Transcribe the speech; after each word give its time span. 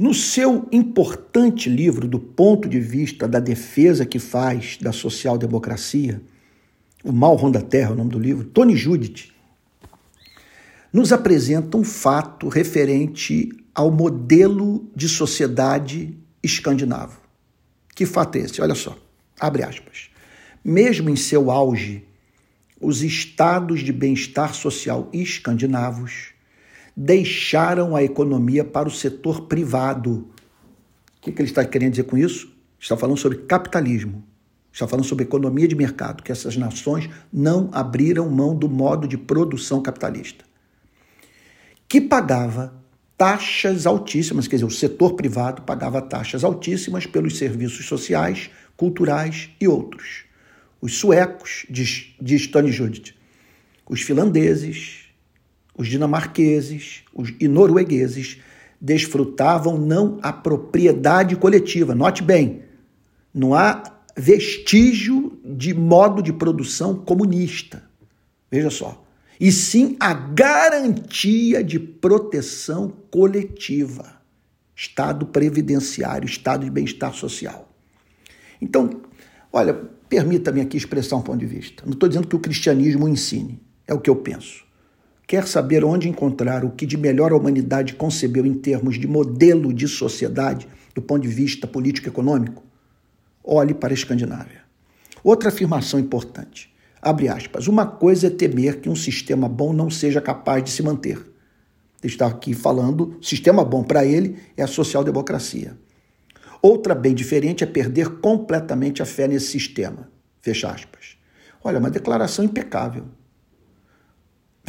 No 0.00 0.14
seu 0.14 0.66
importante 0.72 1.68
livro, 1.68 2.08
do 2.08 2.18
ponto 2.18 2.66
de 2.66 2.80
vista 2.80 3.28
da 3.28 3.38
defesa 3.38 4.06
que 4.06 4.18
faz 4.18 4.78
da 4.80 4.92
social-democracia, 4.92 6.22
O 7.04 7.12
Mal 7.12 7.36
Ronda 7.36 7.60
Terra, 7.60 7.90
é 7.90 7.92
o 7.92 7.96
nome 7.96 8.10
do 8.10 8.18
livro, 8.18 8.44
Tony 8.46 8.74
Judith, 8.74 9.30
nos 10.90 11.12
apresenta 11.12 11.76
um 11.76 11.84
fato 11.84 12.48
referente 12.48 13.50
ao 13.74 13.90
modelo 13.90 14.90
de 14.96 15.06
sociedade 15.06 16.16
escandinavo. 16.42 17.20
Que 17.94 18.06
fato 18.06 18.36
é 18.36 18.38
esse? 18.38 18.62
Olha 18.62 18.74
só, 18.74 18.96
abre 19.38 19.62
aspas. 19.62 20.08
Mesmo 20.64 21.10
em 21.10 21.16
seu 21.16 21.50
auge, 21.50 22.06
os 22.80 23.02
estados 23.02 23.80
de 23.80 23.92
bem-estar 23.92 24.54
social 24.54 25.10
escandinavos 25.12 26.32
deixaram 27.02 27.96
a 27.96 28.02
economia 28.02 28.62
para 28.62 28.86
o 28.86 28.90
setor 28.90 29.46
privado. 29.46 30.28
O 31.16 31.20
que, 31.22 31.30
ele 31.30 31.44
está 31.44 31.64
querendo 31.64 31.92
dizer 31.92 32.02
com 32.04 32.18
isso? 32.18 32.54
Está 32.78 32.94
falando 32.94 33.16
sobre 33.16 33.38
capitalismo. 33.38 34.22
Está 34.70 34.86
falando 34.86 35.06
sobre 35.06 35.24
economia 35.24 35.66
de 35.66 35.74
mercado, 35.74 36.22
que 36.22 36.30
essas 36.30 36.58
nações 36.58 37.08
não 37.32 37.70
abriram 37.72 38.28
mão 38.28 38.54
do 38.54 38.68
modo 38.68 39.08
de 39.08 39.16
produção 39.16 39.80
capitalista. 39.80 40.44
Que 41.88 42.02
pagava 42.02 42.74
taxas 43.16 43.86
altíssimas, 43.86 44.46
quer 44.46 44.56
dizer, 44.56 44.66
o 44.66 44.70
setor 44.70 45.14
privado 45.14 45.62
pagava 45.62 46.02
taxas 46.02 46.44
altíssimas 46.44 47.06
pelos 47.06 47.38
serviços 47.38 47.86
sociais, 47.86 48.50
culturais 48.76 49.48
e 49.58 49.66
outros. 49.66 50.24
Os 50.82 50.98
suecos, 50.98 51.64
diz, 51.70 52.14
diz 52.20 52.46
Tony 52.46 52.70
Judith, 52.70 53.14
os 53.88 54.02
finlandeses, 54.02 55.09
os 55.80 55.88
dinamarqueses 55.88 57.04
os, 57.14 57.32
e 57.40 57.48
noruegueses 57.48 58.38
desfrutavam 58.78 59.78
não 59.78 60.18
a 60.20 60.30
propriedade 60.30 61.36
coletiva. 61.36 61.94
Note 61.94 62.22
bem, 62.22 62.62
não 63.32 63.54
há 63.54 63.82
vestígio 64.14 65.38
de 65.42 65.72
modo 65.72 66.22
de 66.22 66.34
produção 66.34 66.94
comunista. 66.94 67.82
Veja 68.50 68.68
só. 68.68 69.02
E 69.40 69.50
sim 69.50 69.96
a 69.98 70.12
garantia 70.12 71.64
de 71.64 71.78
proteção 71.78 72.92
coletiva. 73.10 74.20
Estado 74.76 75.24
previdenciário, 75.24 76.26
estado 76.26 76.64
de 76.64 76.70
bem-estar 76.70 77.14
social. 77.14 77.70
Então, 78.60 79.00
olha, 79.50 79.72
permita-me 80.10 80.60
aqui 80.60 80.76
expressar 80.76 81.16
um 81.16 81.22
ponto 81.22 81.38
de 81.38 81.46
vista. 81.46 81.84
Não 81.86 81.94
estou 81.94 82.06
dizendo 82.06 82.28
que 82.28 82.36
o 82.36 82.40
cristianismo 82.40 83.08
ensine, 83.08 83.58
é 83.86 83.94
o 83.94 84.00
que 84.00 84.10
eu 84.10 84.16
penso. 84.16 84.68
Quer 85.30 85.46
saber 85.46 85.84
onde 85.84 86.08
encontrar 86.08 86.64
o 86.64 86.70
que 86.70 86.84
de 86.84 86.96
melhor 86.96 87.30
a 87.30 87.36
humanidade 87.36 87.94
concebeu 87.94 88.44
em 88.44 88.52
termos 88.52 88.98
de 88.98 89.06
modelo 89.06 89.72
de 89.72 89.86
sociedade, 89.86 90.66
do 90.92 91.00
ponto 91.00 91.22
de 91.22 91.28
vista 91.28 91.68
político-econômico? 91.68 92.64
Olhe 93.44 93.72
para 93.72 93.92
a 93.92 93.94
Escandinávia. 93.94 94.62
Outra 95.22 95.50
afirmação 95.50 96.00
importante. 96.00 96.74
Abre 97.00 97.28
aspas. 97.28 97.68
Uma 97.68 97.86
coisa 97.86 98.26
é 98.26 98.30
temer 98.30 98.80
que 98.80 98.88
um 98.88 98.96
sistema 98.96 99.48
bom 99.48 99.72
não 99.72 99.88
seja 99.88 100.20
capaz 100.20 100.64
de 100.64 100.70
se 100.70 100.82
manter. 100.82 101.18
Ele 102.02 102.12
está 102.12 102.26
aqui 102.26 102.52
falando, 102.52 103.16
sistema 103.22 103.64
bom 103.64 103.84
para 103.84 104.04
ele 104.04 104.36
é 104.56 104.64
a 104.64 104.66
social-democracia. 104.66 105.78
Outra 106.60 106.92
bem 106.92 107.14
diferente 107.14 107.62
é 107.62 107.68
perder 107.68 108.18
completamente 108.18 109.00
a 109.00 109.06
fé 109.06 109.28
nesse 109.28 109.46
sistema. 109.46 110.10
Fecha 110.42 110.68
aspas. 110.72 111.16
Olha, 111.62 111.78
uma 111.78 111.88
declaração 111.88 112.44
impecável. 112.44 113.04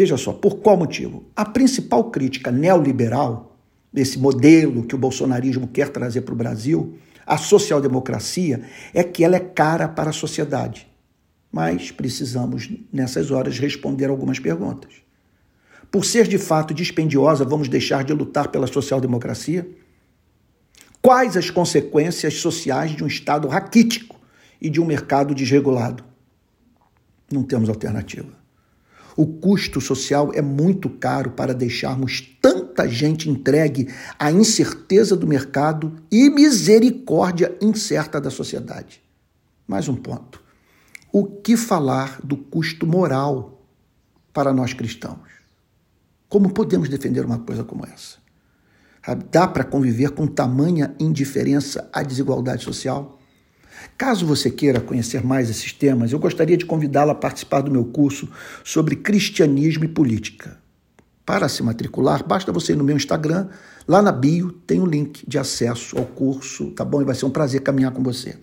Veja 0.00 0.16
só, 0.16 0.32
por 0.32 0.60
qual 0.60 0.78
motivo? 0.78 1.26
A 1.36 1.44
principal 1.44 2.04
crítica 2.04 2.50
neoliberal, 2.50 3.54
desse 3.92 4.18
modelo 4.18 4.86
que 4.86 4.94
o 4.94 4.98
bolsonarismo 4.98 5.68
quer 5.68 5.90
trazer 5.90 6.22
para 6.22 6.32
o 6.32 6.36
Brasil, 6.38 6.96
a 7.26 7.36
social-democracia, 7.36 8.62
é 8.94 9.04
que 9.04 9.22
ela 9.22 9.36
é 9.36 9.40
cara 9.40 9.86
para 9.86 10.08
a 10.08 10.12
sociedade. 10.14 10.90
Mas 11.52 11.90
precisamos, 11.90 12.70
nessas 12.90 13.30
horas, 13.30 13.58
responder 13.58 14.08
algumas 14.08 14.38
perguntas. 14.38 14.90
Por 15.90 16.06
ser 16.06 16.26
de 16.26 16.38
fato 16.38 16.72
dispendiosa, 16.72 17.44
vamos 17.44 17.68
deixar 17.68 18.02
de 18.02 18.14
lutar 18.14 18.48
pela 18.48 18.66
social-democracia? 18.66 19.68
Quais 21.02 21.36
as 21.36 21.50
consequências 21.50 22.36
sociais 22.36 22.96
de 22.96 23.04
um 23.04 23.06
Estado 23.06 23.46
raquítico 23.48 24.18
e 24.62 24.70
de 24.70 24.80
um 24.80 24.86
mercado 24.86 25.34
desregulado? 25.34 26.02
Não 27.30 27.42
temos 27.42 27.68
alternativa. 27.68 28.39
O 29.20 29.26
custo 29.26 29.82
social 29.82 30.30
é 30.32 30.40
muito 30.40 30.88
caro 30.88 31.32
para 31.32 31.52
deixarmos 31.52 32.22
tanta 32.40 32.88
gente 32.88 33.28
entregue 33.28 33.86
à 34.18 34.32
incerteza 34.32 35.14
do 35.14 35.26
mercado 35.26 35.94
e 36.10 36.30
misericórdia 36.30 37.54
incerta 37.60 38.18
da 38.18 38.30
sociedade. 38.30 39.02
Mais 39.68 39.90
um 39.90 39.94
ponto. 39.94 40.42
O 41.12 41.26
que 41.26 41.54
falar 41.54 42.18
do 42.24 42.34
custo 42.34 42.86
moral 42.86 43.62
para 44.32 44.54
nós 44.54 44.72
cristãos? 44.72 45.28
Como 46.26 46.54
podemos 46.54 46.88
defender 46.88 47.22
uma 47.22 47.40
coisa 47.40 47.62
como 47.62 47.84
essa? 47.84 48.16
Dá 49.30 49.46
para 49.46 49.64
conviver 49.64 50.12
com 50.12 50.26
tamanha 50.26 50.94
indiferença 50.98 51.90
à 51.92 52.02
desigualdade 52.02 52.64
social? 52.64 53.19
Caso 53.96 54.26
você 54.26 54.50
queira 54.50 54.80
conhecer 54.80 55.24
mais 55.24 55.50
esses 55.50 55.72
temas, 55.72 56.12
eu 56.12 56.18
gostaria 56.18 56.56
de 56.56 56.66
convidá-la 56.66 57.12
a 57.12 57.14
participar 57.14 57.60
do 57.60 57.70
meu 57.70 57.84
curso 57.84 58.28
sobre 58.64 58.96
cristianismo 58.96 59.84
e 59.84 59.88
política. 59.88 60.58
Para 61.24 61.48
se 61.48 61.62
matricular, 61.62 62.26
basta 62.26 62.50
você 62.50 62.72
ir 62.72 62.76
no 62.76 62.84
meu 62.84 62.96
Instagram, 62.96 63.48
lá 63.86 64.02
na 64.02 64.10
bio 64.10 64.50
tem 64.66 64.80
o 64.80 64.82
um 64.82 64.86
link 64.86 65.24
de 65.28 65.38
acesso 65.38 65.96
ao 65.96 66.04
curso, 66.04 66.72
tá 66.72 66.84
bom? 66.84 67.02
E 67.02 67.04
vai 67.04 67.14
ser 67.14 67.26
um 67.26 67.30
prazer 67.30 67.60
caminhar 67.60 67.92
com 67.92 68.02
você. 68.02 68.36